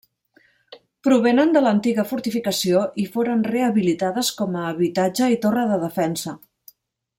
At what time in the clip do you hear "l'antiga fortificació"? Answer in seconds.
1.65-2.81